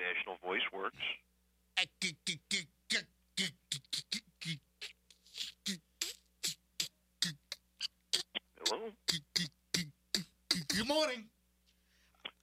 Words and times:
National 0.00 0.36
Voice 0.42 0.62
Works. 0.72 0.96
Hello. 8.68 8.90
Good 10.68 10.88
morning. 10.88 11.24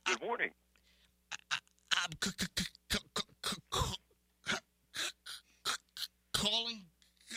Good 0.05 0.21
morning. 0.21 0.49
C- 2.23 2.29
c- 2.39 2.45
c- 2.57 2.65
c- 2.91 2.99
c- 3.73 4.57
calling 6.33 6.81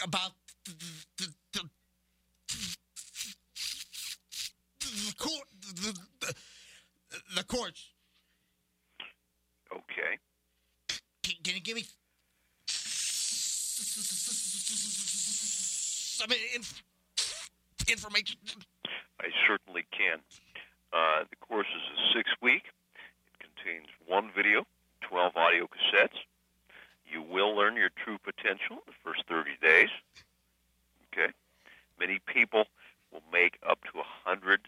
about 0.05 0.33
the 0.65 0.73
the, 1.19 1.27
the, 1.53 1.61
the 4.81 5.15
court 5.19 5.47
the, 5.61 5.99
the, 6.21 6.35
the 7.37 7.45
courts. 7.45 7.89
Okay. 9.73 10.19
Give 11.63 11.77
me 11.77 11.85
some 16.21 16.31
inf- 16.55 16.83
information? 17.89 18.39
I 19.21 19.29
certainly 19.47 19.85
can. 19.91 20.19
Uh, 20.93 21.25
the 21.29 21.37
course 21.37 21.67
is 21.69 21.83
a 21.99 22.17
six 22.17 22.31
week. 22.43 22.65
It 23.39 23.47
contains 23.55 23.87
one 24.07 24.31
video, 24.35 24.67
12 25.03 25.37
audio 25.37 25.67
cassettes. 25.69 26.19
You 27.11 27.23
will 27.23 27.55
learn 27.55 27.77
your 27.77 27.91
true 27.91 28.19
potential 28.19 28.79
in 28.87 28.93
the 28.93 28.93
first 29.05 29.25
30 29.29 29.51
days. 29.63 29.89
Okay? 31.13 31.33
Many 31.99 32.21
people 32.27 32.65
will 33.13 33.23
make 33.33 33.59
up 33.69 33.81
to 33.85 34.03
$100,000 34.27 34.59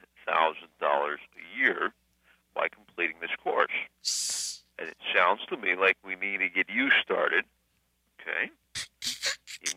a 0.82 1.58
year 1.58 1.92
by 2.54 2.68
completing 2.68 3.16
this 3.20 3.30
course. 3.42 4.62
And 4.78 4.88
it 4.88 4.96
sounds 5.14 5.40
to 5.48 5.56
me 5.56 5.76
like 5.76 5.91
we 6.04 6.16
need 6.16 6.38
to 6.38 6.48
get 6.48 6.66
you 6.68 6.90
started. 7.02 7.44
Okay? 8.20 8.50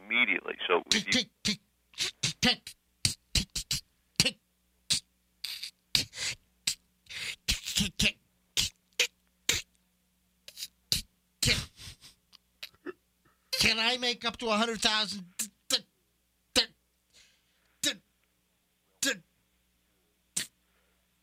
Immediately. 0.05 0.55
So 0.67 0.81
you, 0.93 1.23
Can 13.59 13.79
I 13.79 13.97
make 13.97 14.25
up 14.25 14.37
to 14.37 14.47
a 14.47 14.51
hundred 14.51 14.79
thousand 14.79 15.25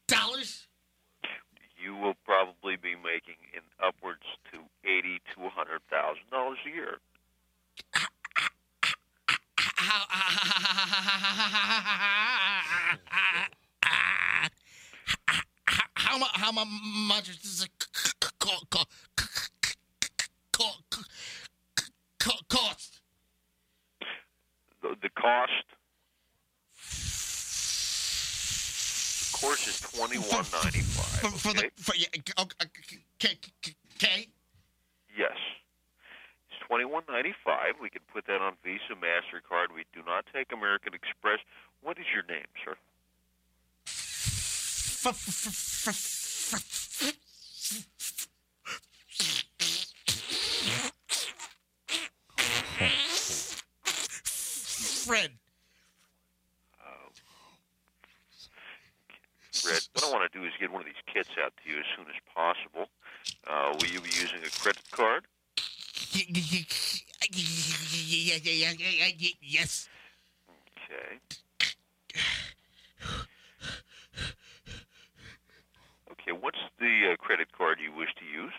dollars? 0.08 0.66
you 1.82 1.96
will 1.96 2.14
probably 2.24 2.76
be 2.76 2.94
making 2.94 3.40
in 3.54 3.62
upwards 3.84 4.22
eighty 4.84 5.20
to 5.34 5.46
a 5.46 5.50
hundred 5.50 5.80
thousand 5.90 6.28
dollars 6.30 6.58
a 6.66 6.70
year. 6.70 6.98
How, 9.56 10.04
how, 15.94 16.26
how 16.34 16.52
much 16.52 17.26
does 17.42 17.62
it 17.64 17.70
cost? 18.38 18.66
The, 24.82 24.96
cost 25.00 25.02
the 25.02 25.08
course 29.42 29.66
is 29.66 29.80
twenty 29.80 30.18
one 30.18 30.44
ninety 30.52 30.80
For, 30.80 31.28
for 31.30 31.48
Okay. 31.50 31.70
the 31.76 31.82
for 31.82 31.94
yeah, 31.96 32.06
okay, 32.38 33.36
okay. 33.96 34.28
Yes. 35.16 35.36
It's 36.48 36.58
twenty 36.66 36.84
one 36.84 37.04
ninety 37.08 37.34
five. 37.44 37.74
We 37.80 37.90
can 37.90 38.02
put 38.12 38.26
that 38.26 38.40
on 38.40 38.54
Visa, 38.64 38.94
Mastercard. 38.94 39.74
We 39.74 39.84
do 39.92 40.00
not 40.06 40.26
take 40.32 40.52
American 40.52 40.94
Express. 40.94 41.40
What 41.82 41.98
is 41.98 42.06
your 42.12 42.24
name, 42.24 42.46
sir? 42.64 42.76
Fred. 55.04 55.32
Uh, 56.80 57.10
Fred, 59.52 59.82
what 59.92 60.04
I 60.04 60.10
want 60.12 60.32
to 60.32 60.38
do 60.38 60.44
is 60.46 60.52
get 60.60 60.70
one 60.70 60.80
of 60.80 60.86
these 60.86 60.94
kits 61.12 61.30
out 61.44 61.52
to 61.62 61.70
you 61.70 61.78
as 61.78 61.84
soon 61.96 62.06
as 62.06 62.14
possible. 62.32 62.88
Uh, 63.46 63.74
will 63.78 63.88
you 63.88 64.00
be 64.00 64.08
using 64.08 64.38
a 64.44 64.50
credit 64.50 64.82
card? 64.90 65.26
Yes. 69.40 69.88
Okay. 70.76 71.18
Okay, 76.12 76.32
what's 76.40 76.58
the 76.78 77.12
uh, 77.12 77.16
credit 77.16 77.50
card 77.52 77.78
you 77.82 77.92
wish 77.96 78.14
to 78.14 78.24
use? 78.24 78.52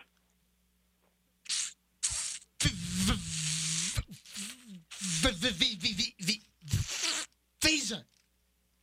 Visa. 7.63 8.03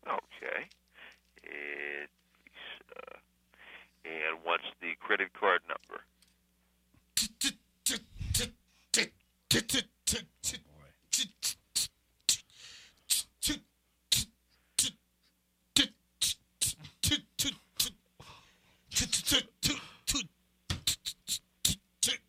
Okay. 0.07 0.69
It's, 1.43 2.12
uh, 2.97 3.19
and 4.05 4.39
what's 4.45 4.65
the 4.81 4.95
credit 5.10 5.32
card 5.32 5.60
number? 5.66 6.04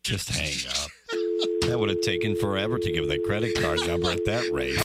Just 0.02 0.30
hang 0.30 0.52
up. 0.68 0.90
That 1.68 1.78
would 1.78 1.88
have 1.88 2.00
taken 2.00 2.34
forever 2.34 2.78
to 2.78 2.92
give 2.92 3.06
that 3.06 3.22
credit 3.22 3.54
card 3.62 3.78
number 3.86 4.10
at 4.10 4.24
that 4.24 4.50
rate. 4.52 4.76